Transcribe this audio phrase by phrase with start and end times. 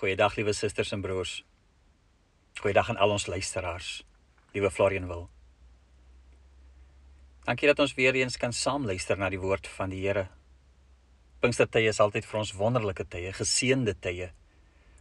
[0.00, 1.42] Goeiedag liewe susters en broers.
[2.62, 3.88] Goeiedag aan al ons luisteraars.
[4.54, 5.26] Liewe Florian wil.
[7.44, 10.24] Dankie dat ons weer eens kan saam luister na die woord van die Here.
[11.44, 14.30] Pinkstertye is altyd vir ons wonderlike tye, geseënde tye.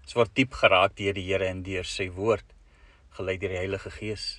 [0.03, 2.51] Ons word diep geraak deur die Here en deur sy woord,
[3.15, 4.29] gelei deur die Heilige Gees.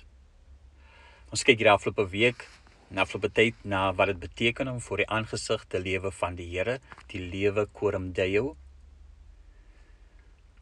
[1.33, 2.45] Ons kyk hierdie afgelope week
[2.93, 6.51] na afgelope tyd na wat dit beteken om voor die aangesig te lewe van die
[6.53, 8.51] Here, die lewe coram deo.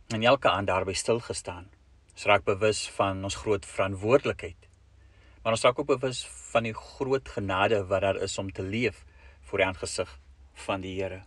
[0.10, 1.68] En elke aand daarby stil gestaan.
[2.14, 4.68] Ons raak bewus van ons groot verantwoordelikheid.
[5.44, 9.06] Maar ons raak ook bewus van die groot genade wat daar is om te leef
[9.42, 10.16] voor die aangesig
[10.66, 11.22] van die Here.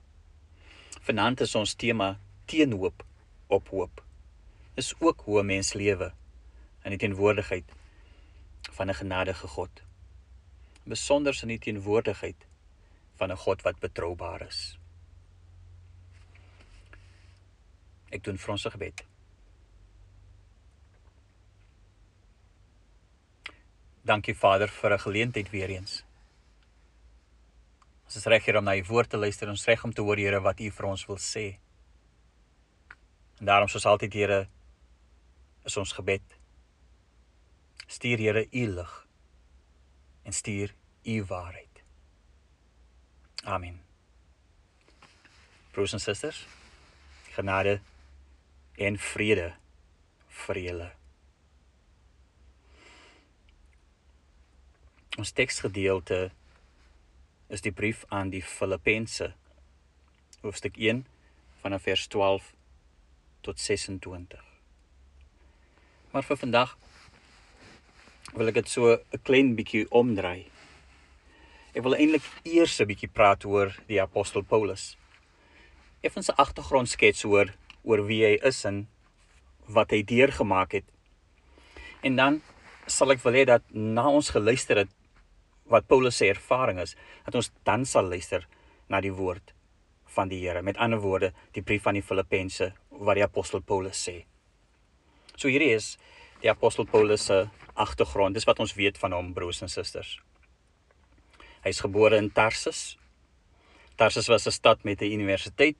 [1.07, 2.19] Vanaand is ons tema
[2.51, 3.07] teenhoop
[3.47, 4.03] op hoop.
[4.75, 6.13] Is ook hoe 'n mens lewe
[6.83, 7.65] in die teenwoordigheid
[8.71, 9.83] van 'n genadige God
[10.85, 12.47] besonder in die teenwoordigheid
[13.15, 14.79] van 'n God wat betroubaar is.
[18.13, 19.03] Ek doen vir ons gebed.
[24.05, 26.03] Dankie Vader vir 'n geleentheid weer eens.
[28.05, 30.17] Ons is reg hier om na u woord te luister ons reg om te hoor
[30.17, 31.59] Here wat u vir ons wil sê.
[33.41, 34.49] En daarom soos altyd Here
[35.65, 36.23] is ons gebed.
[37.87, 39.07] Stuur Here u lig
[40.25, 40.75] en stuur
[41.05, 41.83] u waarheid.
[43.45, 43.81] Amen.
[45.71, 46.47] Broers en susters,
[47.35, 47.81] genade
[48.87, 49.53] en vrede
[50.43, 50.91] vir julle.
[55.21, 56.31] Ons teksgedeelte
[57.53, 59.35] is die brief aan die Filippense
[60.43, 61.05] hoofstuk 1
[61.63, 62.49] vanaf vers 12
[63.47, 64.41] tot 26.
[66.13, 66.73] Maar vir vandag
[68.33, 70.49] wil ek dit so 'n klein bietjie omdraai.
[71.75, 74.97] Ek wil eintlik eers 'n bietjie praat oor die apostel Paulus.
[76.01, 78.87] Effens 'n agtergrondskets oor oor wie hy is en
[79.67, 80.89] wat hy deurgemaak het.
[82.03, 82.41] En dan
[82.87, 84.91] sal ek wil hê dat na ons geluister het
[85.71, 88.47] wat Paulus se ervaring is, dat ons dan sal luister
[88.91, 89.55] na die woord
[90.13, 90.63] van die Here.
[90.63, 94.25] Met ander woorde, die brief aan die Filippense wat die apostel Paulus sê.
[95.37, 95.97] So hierdie is
[96.43, 97.47] die apostel Paulus se
[97.79, 98.37] agtergrond.
[98.37, 100.19] Dis wat ons weet van hom, broers en susters.
[101.63, 102.99] Hy's gebore in Tarsus.
[103.97, 105.77] Tarsus was 'n stad met 'n universiteit.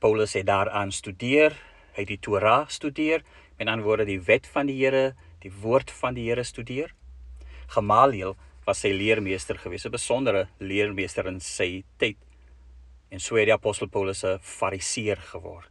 [0.00, 1.52] Paulus het daaraan studeer.
[1.92, 3.20] Hy het die Torah studeer,
[3.58, 5.12] met ander woorde die wet van die Here,
[5.42, 6.94] die woord van die Here studeer.
[7.68, 12.16] Gamaliel was sy leermeester gewees, 'n besondere leermeester in sy tyd.
[13.10, 15.70] En so het die apostel Paulus 'n fariseer geword.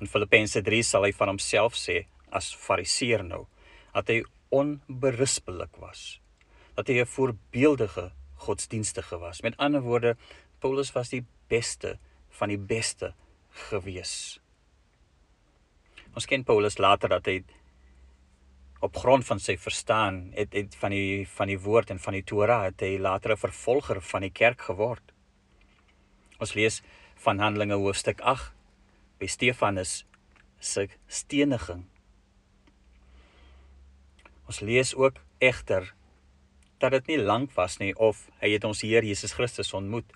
[0.00, 3.46] In Filippense 3 sal hy van homself sê as fariseer nou
[3.94, 6.20] dat hy onberispelik was.
[6.76, 9.42] Dat hy 'n voorbeeldige godsdienstige was.
[9.42, 10.16] Met ander woorde,
[10.60, 11.98] Paulus was die beste
[12.38, 13.12] van die beste
[13.68, 14.38] gewees.
[16.14, 17.42] Ons ken Paulus later dat hy
[18.82, 22.24] op grond van sy verstaan het, het van die van die woord en van die
[22.24, 25.02] Torah het hy later 'n vervolger van die kerk geword.
[26.38, 26.82] Ons lees
[27.16, 28.54] van Handelinge hoofstuk 8
[29.18, 30.04] by Stefanus
[30.60, 31.86] se steniging
[34.48, 35.90] Ons lees ook egter
[36.80, 40.08] dat dit nie lank was nie of hy het ons Here Jesus Christus ontmoet.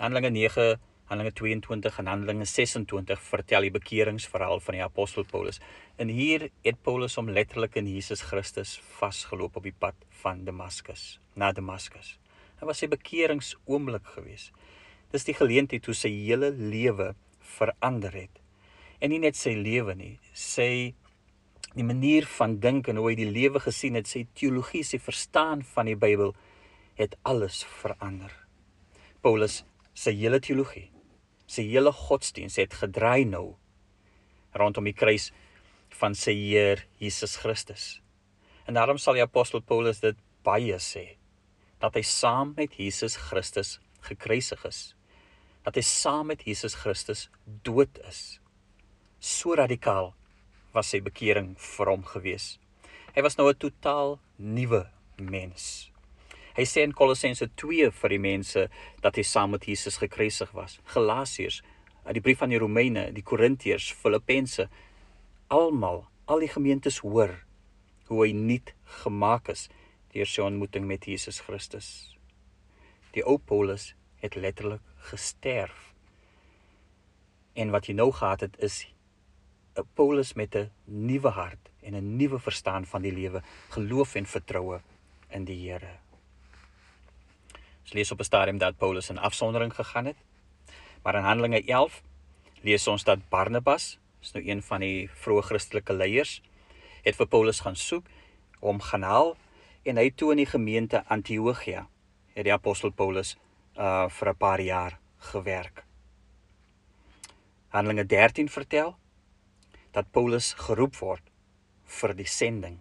[0.00, 5.60] Handelinge 9, Handelinge 22 en Handelinge 26 vertel die bekeringsverhaal van die apostel Paulus.
[6.02, 11.20] En hier het Paulus hom letterlik in Jesus Christus vasgeloop op die pad van Damaskus,
[11.38, 12.16] na Damaskus.
[12.58, 14.50] Dit was sy bekeringsoomblik geweest.
[15.14, 17.12] Dis die geleentheid hoe sy hele lewe
[17.54, 18.42] verander het.
[18.98, 20.90] En nie net sy lewe nie, sy
[21.76, 25.62] die manier van dink en hoe hy die lewe gesien het, sy teologie, sy verstaan
[25.76, 26.34] van die Bybel
[26.98, 28.32] het alles verander.
[29.22, 29.62] Paulus
[29.94, 30.88] se hele teologie,
[31.46, 33.56] sy hele godsdiens het gedraai nou
[34.56, 35.30] rondom die kruis
[36.00, 38.00] van sy Heer Jesus Christus.
[38.66, 41.16] En daarom sal die apostel Paulus dit baie sê
[41.82, 43.76] dat hy saam met Jesus Christus
[44.06, 44.80] gekruisig is.
[45.66, 48.38] Dat hy saam met Jesus Christus dood is.
[49.20, 50.14] So radikaal
[50.74, 52.56] was sy bekering vir hom gewees.
[53.16, 55.90] Hy was nou 'n totaal nuwe mens.
[56.56, 58.62] Hy sê in Kolossense 2 vir die mense
[59.04, 60.78] dat hy saam met Jesus gekruisig was.
[60.88, 61.60] Galasiërs,
[62.16, 64.64] die brief aan die Romeine, die Korintiërs, Filippense,
[65.52, 67.34] almal, al die gemeentes hoor
[68.08, 68.72] hoe hy nuut
[69.02, 69.66] gemaak is
[70.14, 71.90] deur sy ontmoeting met Jesus Christus.
[73.12, 73.90] Die ou Paulus
[74.22, 74.80] het letterlik
[75.10, 75.92] gesterf.
[77.52, 78.86] En wat jy nou gehad het is
[79.76, 84.26] 'n Paulus met 'n nuwe hart en 'n nuwe verstaan van die lewe, geloof en
[84.26, 84.80] vertroue
[85.30, 86.05] in die Here.
[87.86, 90.16] Ons lees op 'n stadium dat Paulus in afsondering gegaan het.
[91.02, 92.02] Maar in Handelinge 11
[92.60, 96.42] lees ons dat Barnabas is nou een van die vroeë Christelike leiers,
[97.02, 98.06] het vir Paulus gaan soek,
[98.58, 99.36] hom gaan haal
[99.82, 101.86] en hy toe in die gemeente Antiochia
[102.34, 103.36] het die apostel Paulus
[103.78, 105.84] uh vir 'n paar jaar gewerk.
[107.68, 108.96] Handelinge 13 vertel
[109.92, 111.22] dat Paulus geroep word
[111.84, 112.80] vir die sending.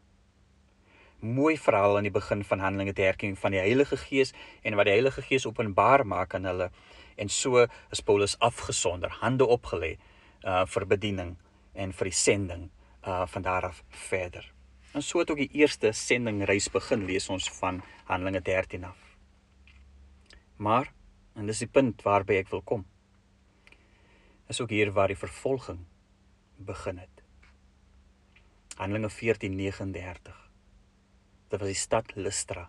[1.25, 4.93] Mooi verhaal aan die begin van Handelinge 13 van die Heilige Gees en wat die
[4.93, 6.67] Heilige Gees openbaar maak aan hulle
[7.17, 9.95] en so is Paulus afgesonder, hande opgelê
[10.45, 11.31] uh vir bediening
[11.73, 12.67] en vir die sending
[13.07, 14.45] uh van daar af verder.
[14.93, 19.17] En so het ook die eerste sendingreis begin lees ons van Handelinge 13 af.
[20.57, 20.93] Maar
[21.33, 22.85] en dis die punt waarby ek wil kom.
[24.47, 25.87] Is ook hier waar die vervolging
[26.57, 27.23] begin het.
[28.77, 30.44] Handelinge 14:39.
[31.55, 32.65] Dit was die stad Lystra.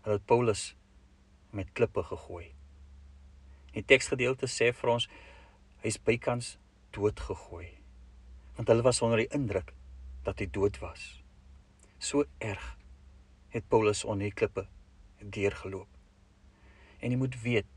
[0.00, 0.60] Hulle het Paulus
[1.52, 2.46] met klippe gegooi.
[3.74, 5.06] Die teksgedeelte sê vir ons
[5.82, 6.54] hy's bykans
[6.96, 7.66] doodgegooi.
[8.56, 9.74] Want hulle was onder die indruk
[10.24, 11.04] dat hy dood was.
[12.00, 12.64] So erg
[13.52, 14.64] het Paulus onder die klippe
[15.20, 15.92] deurgeloop.
[17.04, 17.68] En jy moet weet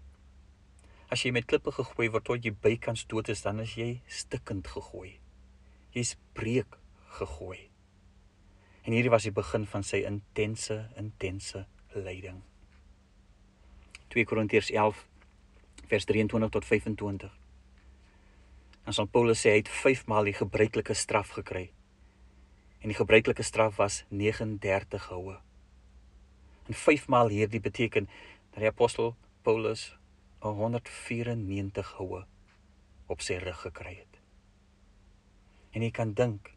[1.11, 4.71] as jy met klippe gegooi word tot jy bykans dood is, dan is jy stikkend
[4.77, 5.17] gegooi.
[5.91, 6.79] Jy's breek
[7.19, 7.72] gegooi.
[8.83, 11.65] En hierdie was die begin van sy intense intense
[11.95, 12.41] lyding.
[14.13, 15.05] 2 Korintiërs 11
[15.87, 17.31] vers 23 tot 25.
[18.83, 21.69] En St Paulus sê hy het 5 maal die gebruikelike straf gekry.
[22.83, 25.37] En die gebruikelike straf was 39 houe.
[26.67, 28.09] En 5 maal hierdie beteken
[28.51, 29.93] dat die apostel Paulus
[30.43, 32.25] 194 houe
[33.07, 34.19] op sy rug gekry het.
[35.71, 36.52] En jy kan dink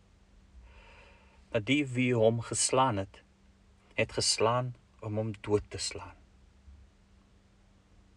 [1.57, 3.23] dat die wie hom geslaan het,
[3.97, 6.17] het geslaan om hom dood te slaan.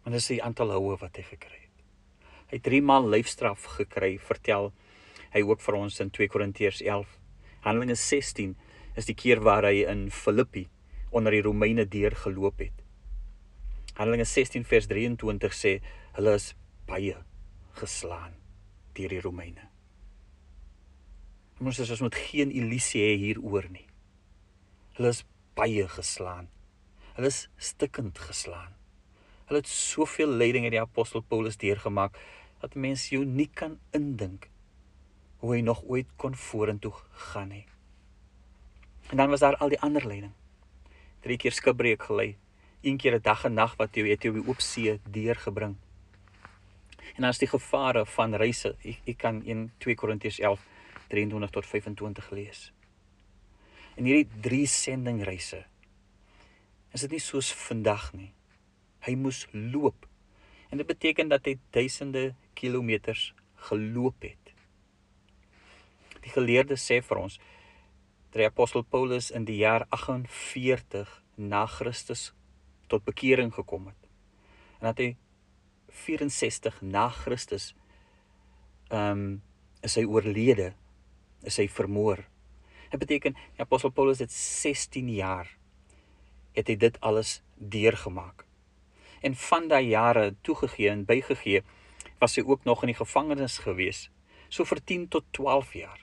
[0.04, 1.84] Want dis die aantal houe wat hy gekry het.
[2.50, 4.74] Hy het 3 maal lyfstraf gekry, vertel
[5.32, 7.16] hy ook vir ons in 2 Korintiërs 11.
[7.64, 8.56] Handelinge 16
[9.00, 10.66] is die keer waar hy in Filippi
[11.10, 12.84] onder die Romeine deurgeloop het.
[13.96, 15.76] Handelinge 16 vers 23 sê
[16.18, 16.52] hulle is
[16.90, 17.16] baie
[17.80, 18.36] geslaan
[18.98, 19.70] deur die Romeine.
[21.60, 23.84] Ons is ons moet geen illusie hê hieroor nie.
[24.96, 25.26] Hulle is
[25.58, 26.46] baie geslaan.
[27.18, 28.72] Hulle is stikkend geslaan.
[29.50, 32.16] Hulle het soveel lyding in die apostel Paulus deurgemaak
[32.62, 34.48] dat mense jou nie kan indink
[35.40, 36.94] hoe hy nog ooit kon vorentoe
[37.28, 37.66] gaan nie.
[39.12, 40.32] En dan was daar al die ander lyding.
[41.20, 42.36] Drie keer skipbreek gelei,
[42.80, 45.76] een keer 'n dag en nag wat jy het jy op die oop see deurgebring.
[47.16, 50.60] En as die gevare van reise, ek, ek kan in 2 Korintiërs 11
[51.10, 52.66] 23 tot 25 lees.
[53.98, 55.64] En hierdie drie sendingreise
[56.90, 58.32] is dit nie soos vandag nie
[59.06, 60.06] hy moes loop.
[60.70, 63.30] En dit beteken dat hy duisende kilometers
[63.70, 64.52] geloop het.
[66.20, 67.38] Die geleerdes sê vir ons
[68.30, 71.10] dat die apostel Paulus in die jaar 48
[71.40, 72.30] na Christus
[72.92, 74.08] tot bekering gekom het.
[74.78, 75.10] En dat hy
[76.04, 77.72] 64 na Christus
[78.90, 79.30] ehm um,
[79.80, 80.74] is hy oorlede,
[81.46, 82.24] is hy vermoor.
[82.90, 85.48] Dit beteken die apostel Paulus het 16 jaar
[86.52, 88.44] het hy dit alles deurgemaak
[89.20, 91.62] en van daai jare toegegee en bygegee
[92.20, 94.08] was hy ook nog in die gevangenis gewees
[94.48, 96.00] so vir 10 tot 12 jaar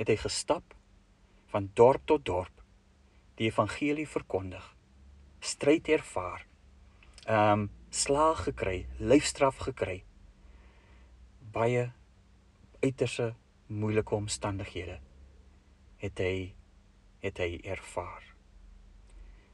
[0.00, 0.76] het hy gestap
[1.52, 2.62] van dorp tot dorp
[3.40, 4.74] die evangelie verkondig
[5.40, 6.46] stryd ervaar
[7.24, 10.02] ehm um, slaag gekry lyfstraf gekry
[11.54, 11.86] baie
[12.84, 13.30] uiterse
[13.68, 14.98] moeilike omstandighede
[16.04, 16.54] het hy
[17.22, 18.24] het hy ervaar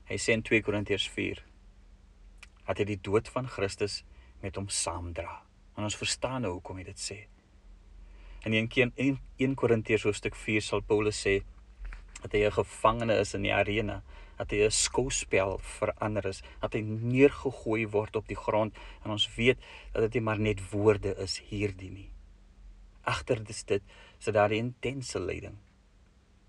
[0.09, 1.45] hy sê in 2 Korintiërs 4
[2.67, 4.03] dat hy die dood van Christus
[4.45, 5.41] met hom saamdra.
[5.77, 7.19] En ons verstaan nou hoekom hy dit sê.
[8.45, 11.41] In 1 1 Korintiërs hoofstuk 4 sal Paulus sê
[12.23, 14.03] dat hy 'n gevangene is in die arena,
[14.39, 19.29] dat hy 'n skouspel verander is, dat hy neergegooi word op die grond en ons
[19.37, 19.59] weet
[19.93, 22.14] dat dit nie maar net woorde is hierdie nie.
[23.05, 23.83] Agter dit dit
[24.19, 25.59] is daar 'n intense lyding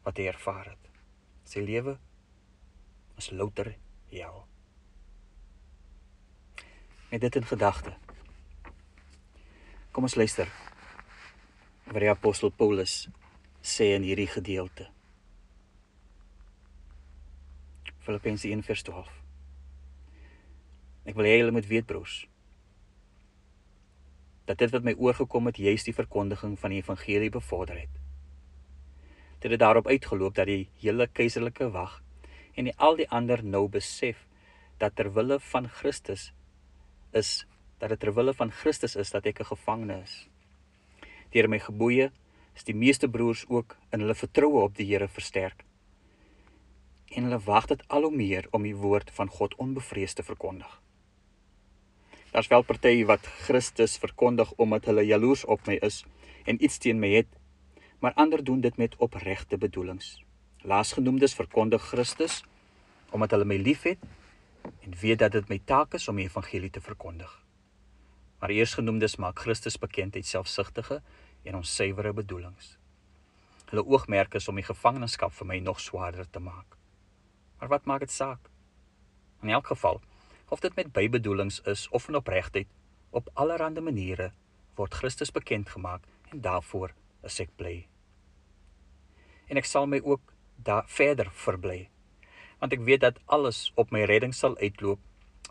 [0.03, 0.91] wat hy ervaar het.
[1.43, 1.99] Sy lewe
[3.17, 3.75] is louter
[4.09, 4.47] hel
[7.11, 7.93] met dit in gedagte.
[9.91, 10.49] Kom ons luister
[11.85, 13.07] wat die apostel Paulus
[13.61, 14.89] sê in hierdie gedeelte.
[17.99, 19.09] Filippense 1:12.
[21.05, 22.27] Ek wil hê julle moet weet broers
[24.45, 28.01] dat dit wat my oorgekom het juis die verkondiging van die evangelie bevorder het.
[29.39, 32.01] Dit het daarop uitgeloop dat die hele keiserlike wag
[32.55, 34.27] en die, al die ander nou besef
[34.77, 36.31] dat ter wille van Christus
[37.11, 37.45] is
[37.77, 40.27] dat dit terwille van Christus is dat ek 'n gevangene is.
[41.31, 42.11] deur my geboeye
[42.55, 45.65] is die meeste broers ook in hulle vertroue op die Here versterk.
[47.11, 50.81] En hulle wag dit al hoe meer om die woord van God onbevreesd te verkondig.
[52.35, 56.01] Daar's wel party wat Christus verkondig omdat hulle jaloers op my is
[56.43, 57.27] en iets teen my het,
[58.03, 60.23] maar ander doen dit met opregte bedoelings.
[60.59, 62.41] Laasgenoemdes verkondig Christus
[63.09, 64.03] omdat hulle my liefhet
[64.83, 67.31] en weet dat dit my taak is om die evangelie te verkondig.
[68.39, 70.99] Maar eersgenoemdes maak Christus bekend uit selfsugtige
[71.43, 72.73] en onsuiwere bedoelings.
[73.71, 76.75] Hulle oogmerk is om die gevangenskap vir my nog swaarder te maak.
[77.59, 78.51] Maar wat maak dit saak?
[79.41, 80.01] In elk geval,
[80.49, 82.67] of dit met bybedoelings is of in opregtheid,
[83.09, 84.31] op allerlei maniere
[84.75, 87.87] word Christus bekend gemaak en daarvoor is ek bly.
[89.47, 91.89] En ek sal my ook daar verder verbly
[92.59, 94.99] want ek weet dat alles op my redding sal uitloop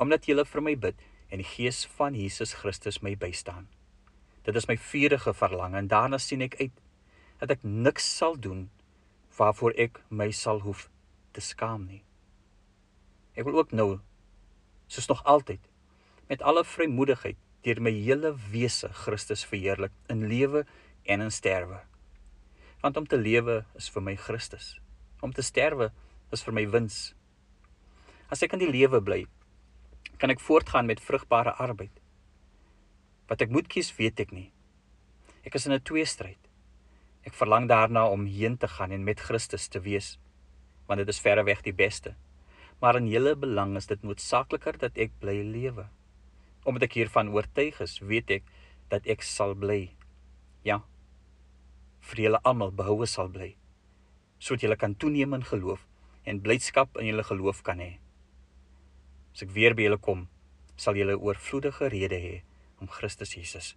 [0.03, 3.69] omdat julle vir my bid en die gees van Jesus Christus my bystaan.
[4.45, 6.81] Dit is my vurige verlang en daarna sien ek uit
[7.41, 8.67] dat ek niks sal doen
[9.39, 10.89] waarvoor ek my sal hoef
[11.35, 12.03] te skaam nie.
[13.35, 13.99] Ek wil ook nou
[14.87, 15.61] soos nog altyd
[16.29, 20.65] met alle vrymoedigheid deur my hele wese Christus verheerlik in lewe
[21.05, 21.81] en in sterwe.
[22.81, 24.75] Want om te lewe is vir my Christus.
[25.25, 25.91] Om te sterwe
[26.33, 27.15] is vir my wins.
[28.29, 29.23] As ek in die lewe bly,
[30.21, 31.93] kan ek voortgaan met vrugbare arbeid.
[33.29, 34.51] Wat ek moet kies, weet ek nie.
[35.45, 36.41] Ek is in 'n tweestryd.
[37.25, 40.19] Ek verlang daarna om heen te gaan en met Christus te wees,
[40.87, 42.15] want dit is verreweg die beste.
[42.81, 45.87] Maar in hele belang is dit noodsaakliker dat ek bly lewe.
[46.65, 48.49] Omdat ek hiervan oortuig is, weet ek
[48.93, 49.89] dat ek sal bly.
[50.65, 50.83] Ja.
[52.05, 53.55] vir julle almal behoue sal bly
[54.45, 55.87] sodat julle kan toeneem in geloof
[56.29, 57.95] en blydskap in julle geloof kan hê.
[59.33, 60.27] As ek weer by julle kom,
[60.77, 62.35] sal julle oorvloedige rede hê
[62.83, 63.71] om Christus Jesus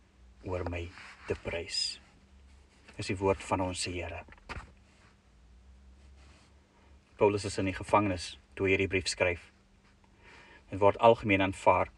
[0.43, 0.81] oor my
[1.29, 2.01] te prys.
[2.97, 4.25] Dis die woord van ons Here.
[7.17, 9.51] Paulus is in die gevangenis toe hy hierdie brief skryf.
[10.71, 11.91] Dit word algemeen aanvaar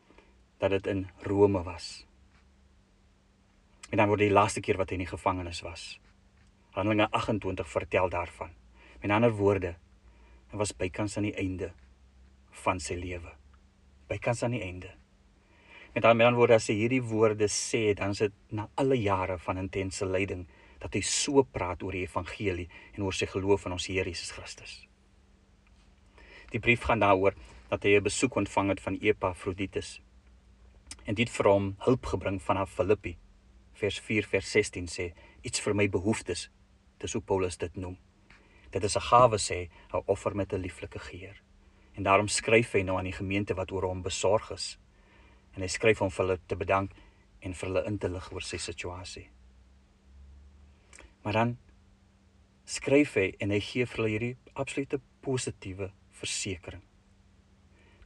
[0.59, 2.05] dat dit in Rome was.
[3.89, 5.95] En dan word die laaste keer wat hy in die gevangenis was.
[6.75, 8.51] Handelinge 28 vertel daarvan.
[9.01, 9.75] Met ander woorde,
[10.51, 11.71] en was bykans aan die einde
[12.63, 13.31] van sy lewe.
[14.09, 14.91] Bykans aan die einde.
[15.95, 19.61] Met ander woorde as hy hierdie woorde sê, dan is dit na alle jare van
[19.63, 20.45] intense lyding
[20.79, 24.31] dat hy so praat oor die evangelie en oor sy geloof in ons Here Jesus
[24.35, 24.88] Christus.
[26.49, 27.33] Die brief gaan daaroor
[27.69, 30.01] dat hy 'n besoek ontvang het van Epafroditus.
[31.05, 33.17] En dit vir hom hulp gebring vanaf Filippi.
[33.73, 36.49] Vers 4 vers 16 sê iets vir my behoeftes.
[36.97, 37.97] Dis hoe Paulus dit noem.
[38.71, 41.41] Dit is 'n gawe sê, 'n offer met 'n lieflike geur.
[41.93, 44.77] En daarom skryf hy nou aan die gemeente wat oor hom besorg is.
[45.53, 46.91] En hy skryf om hulle te bedank
[47.39, 49.29] en vir hulle in te lig oor sy situasie.
[51.23, 51.57] Maar dan
[52.65, 56.81] skryf hy en hy gee vir hulle hierdie absolute positiewe versekering.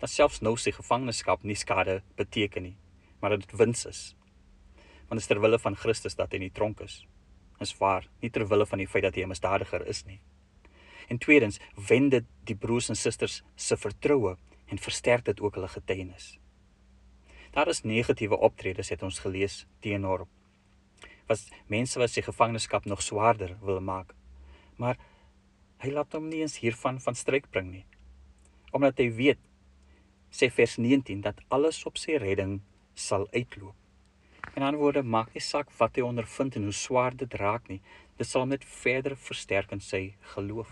[0.02, 2.76] Dat selfs nou sy gevangenskap nie skade beteken nie,
[3.22, 4.02] maar dat dit wins is.
[5.08, 7.04] Want dit is ter wille van Christus dat hy in die tronk is.
[7.64, 10.20] Is waar, nie ter wille van die feit dat hy 'n misdadiger is nie.
[11.10, 15.68] En tweedens, wen dit die broers en susters se vertroue en versterk dit ook hulle
[15.68, 16.40] getuienis.
[17.52, 20.28] Daar is negatiewe optredes het ons gelees teenoor
[21.28, 24.14] was mense wat sy gevangenskap nog swaarder wil maak.
[24.78, 25.00] Maar
[25.84, 27.86] hy laat hom nie eens hiervan van stryk bring nie.
[28.74, 29.42] Omdat hy weet
[30.34, 32.58] sê vers 19 dat alles op sy redding
[32.98, 33.78] sal uitloop.
[34.54, 37.80] In ander woorde, maak nie saak wat hy ondervind en hoe swaar dit raak nie,
[38.18, 40.04] dit sal net verder versterk in sy
[40.34, 40.72] geloof.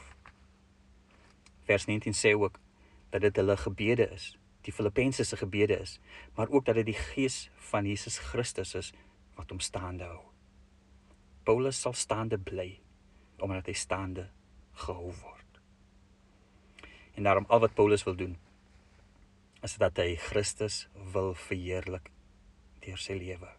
[1.70, 2.60] Vers 19 sê ook
[3.14, 4.32] dat dit hulle gebede is,
[4.66, 5.98] die Filippense se gebede is,
[6.38, 8.92] maar ook dat dit die gees van Jesus Christus is
[9.38, 10.26] wat hom staande hou.
[11.44, 12.76] Paulus sal staande bly
[13.42, 14.28] omdat hy staande
[14.86, 15.41] gehou word.
[17.16, 18.38] En daarom al wat Paulus wil doen
[19.62, 22.10] is dat hy Christus wil verheerlik
[22.82, 23.50] deur sy lewe.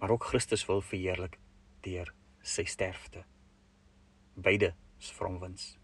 [0.00, 1.38] Maar ook Christus wil verheerlik
[1.86, 2.10] deur
[2.42, 3.22] sy sterfte.
[4.34, 5.76] Beide is hom wins.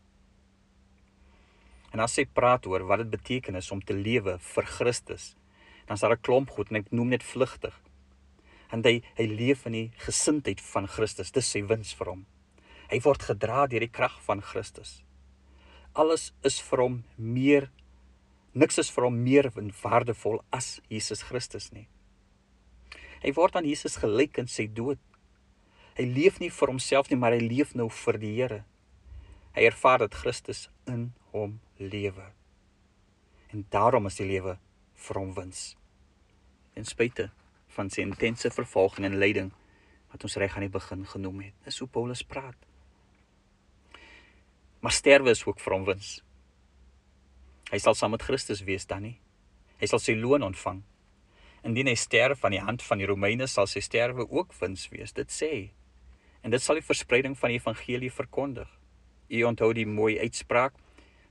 [1.92, 5.32] En as hy praat oor wat dit beteken is om te lewe vir Christus,
[5.86, 7.74] dan is daar 'n klomp goed en ek noem net vlugtig.
[8.72, 11.30] En hy hy leef in die gesindheid van Christus.
[11.30, 12.26] Dis sy wins vir hom.
[12.90, 15.02] Hy word gedra deur die krag van Christus.
[15.94, 17.70] Alles is vir hom meer
[18.52, 19.48] niks is vir hom meer
[19.82, 21.88] waardevol as Jesus Christus nie.
[23.22, 25.00] Hy word aan Jesus gelyk in sy dood.
[25.96, 28.62] Hy leef nie vir homself nie, maar hy leef nou vir die Here.
[29.52, 32.32] Hy ervaar dat Christus in hom lewe.
[33.52, 34.56] En daarom is die lewe
[35.06, 35.74] vir hom wins.
[36.76, 37.28] En spite
[37.76, 39.52] van sy intense vervolging en lyding
[40.12, 41.56] wat ons reg aan die begin genoem het.
[41.64, 42.56] Dis hoe Paulus praat.
[44.82, 46.16] Maar sterwe is ook vir hom wins.
[47.70, 49.14] Hy sal saam met Christus wees dan nie.
[49.78, 50.80] Hy sal sy loon ontvang.
[51.62, 55.14] Indien hy sterf aan die hand van die Romeine, sal sy sterwe ook wins wees.
[55.14, 55.70] Dit sê.
[56.42, 58.66] En dit sal die verspreiding van die evangelie verkondig.
[59.30, 60.74] U onthou die mooi uitspraak: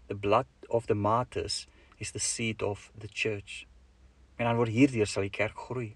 [0.07, 1.65] The blood of the martyrs
[1.99, 3.65] is the seed of the church.
[4.39, 5.91] En dan word hierdeur sal die kerk groei.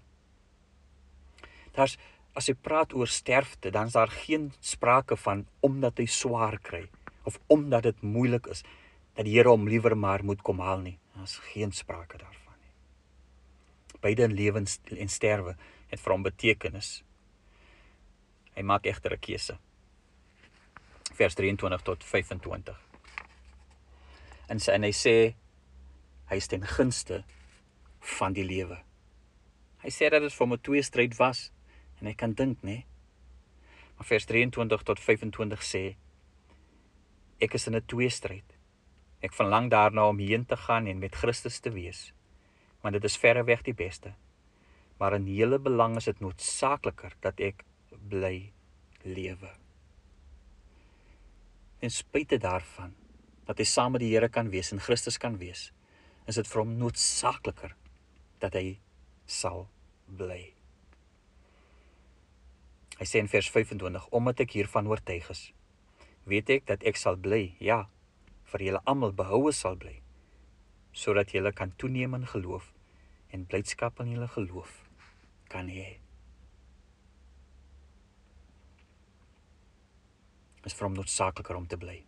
[1.72, 1.96] Daar's
[2.36, 6.84] as jy praat oor sterfte, dan is daar geen sprake van omdat hy swaar kry
[7.26, 8.62] of omdat dit moeilik is
[9.16, 10.98] dat die Here hom liewer maar moet kom haal nie.
[11.16, 12.72] Daar's geen sprake daarvan nie.
[14.00, 15.56] Beide in lewens en sterwe
[15.90, 16.90] het vir hom betekenis.
[18.54, 19.58] Hy maak egter 'n keuse.
[21.16, 22.80] Vers 23 tot 25.
[24.48, 25.34] En sy en hy sê
[26.30, 27.24] hy is ten gunste
[28.00, 28.78] van die lewe.
[29.82, 31.50] Hy sê dat dit vir hom 'n twee stryd was
[32.00, 32.84] en hy kan dink, nê?
[33.96, 35.96] Maar vers 23 tot 25 sê
[37.38, 38.56] ek is in 'n twee stryd.
[39.20, 42.12] Ek verlang daarna om heen te gaan en met Christus te wees,
[42.80, 44.14] want dit is verreweg die beste.
[44.98, 47.64] Maar in hele belang is dit noodsaakliker dat ek
[48.08, 48.52] bly
[49.02, 49.50] lewe.
[51.80, 52.94] En spite daarvan
[53.44, 55.72] dat hy saam met die Here kan wees en Christus kan wees,
[56.26, 57.76] is dit vir hom noodsaakliker
[58.42, 58.78] dat hy
[59.26, 59.68] sal
[60.06, 60.52] bly.
[62.96, 65.52] Hy sê in vers 25: "Omdat ek hiervan oortuig is,
[66.26, 67.86] weet ek dat ek sal bly, ja,
[68.50, 70.00] vir julle almal behoue sal bly,
[70.92, 72.72] sodat julle kan toeneem in geloof
[73.34, 74.82] en blydskap in julle geloof
[75.52, 75.96] kan hê."
[80.66, 82.00] is vir hom noodsaakliker om te bly.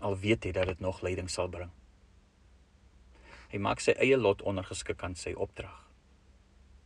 [0.00, 1.72] Al weet hy dat dit nog lyding sal bring.
[3.52, 5.76] Hy maak sy eie lot ondergeskik aan sy opdrag.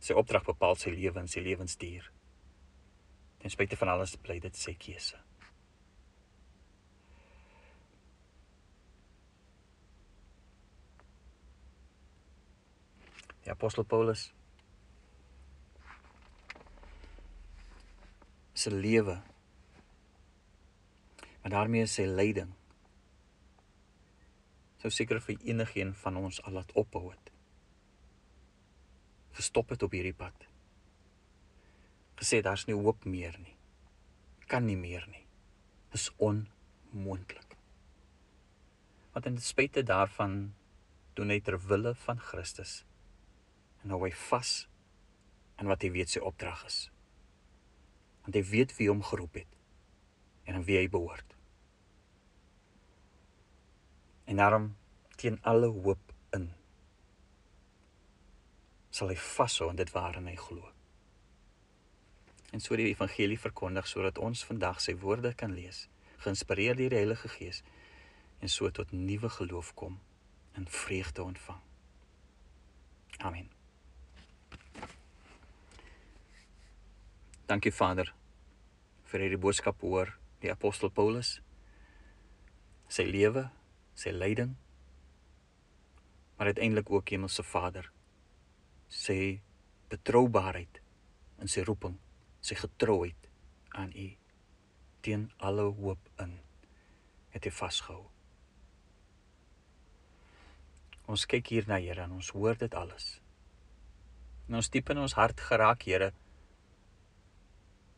[0.03, 2.09] Sy opdrag bepaal sy lewe en sy lewensduur.
[3.39, 5.21] Ten spyte van alles bly dit sy keuse.
[13.45, 14.27] Die apostel Paulus
[18.55, 19.19] se lewe
[21.43, 22.53] maar daarmee sy lyding
[24.81, 27.35] sou seker vir enigiemand van ons al laat ophou het
[29.35, 30.47] gestop het op hierdie pad.
[32.15, 33.55] Gesê daar's nie hoop meer nie.
[34.47, 35.25] Kan nie meer nie.
[35.91, 37.57] Is onmoontlik.
[39.13, 40.53] Want in spite daarvan
[41.15, 42.83] doen hy ter wille van Christus
[43.85, 44.51] en hou hy vas
[45.61, 46.79] aan wat hy weet sy opdrag is.
[48.25, 49.51] Want hy weet wie hom geroep het
[50.49, 51.35] en aan wie hy behoort.
[54.25, 54.71] En daarom
[55.21, 56.49] teen alle hoop in
[58.89, 60.71] sal hy vashou aan dit waarin hy glo.
[62.55, 65.85] En so die evangelie verkondig sodat ons vandag sy woorde kan lees,
[66.23, 67.61] geïnspireer deur die Heilige Gees
[68.39, 69.99] en so tot nuwe geloof kom
[70.55, 71.61] en vreugde ontvang.
[73.17, 73.51] Amen.
[77.45, 78.07] Dankie Vader
[79.05, 81.35] vir hierdie boodskap oor die apostel Paulus,
[82.89, 83.43] sy lewe,
[83.93, 84.55] sy lyding,
[86.39, 87.91] maar uiteindelik ook Hemelse Vader
[88.89, 89.43] sy
[89.93, 90.81] betroubaarheid
[91.43, 91.99] in sy roeping,
[92.41, 93.29] sy getrouheid
[93.77, 94.09] aan U
[95.05, 96.39] teen alle hoop in
[97.35, 98.07] het hy vasgehou.
[101.05, 103.19] Ons kyk hier na Here en ons hoor dit alles.
[104.49, 106.09] En ons diep in ons hart geraak, Here.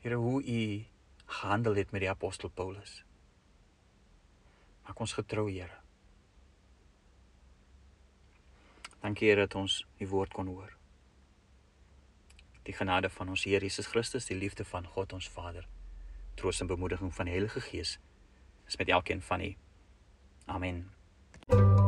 [0.08, 0.86] Here, hoe U
[1.26, 3.04] gehandel het met die apostel Paulus.
[4.86, 5.82] Maak ons getrou, Here.
[9.02, 10.72] Dankie Here dat ons U woord kon hoor.
[12.64, 15.68] Die genade van ons Here Jesus Christus, die liefde van God ons Vader,
[16.40, 17.98] troos en bemoediging van die Heilige Gees
[18.68, 19.56] is met elkeen van u.
[20.46, 21.87] Amen.